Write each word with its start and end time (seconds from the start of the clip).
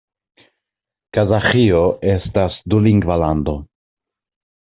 Kazaĥio 1.17 1.81
estas 2.13 2.57
dulingva 2.73 3.17
lando. 3.27 3.55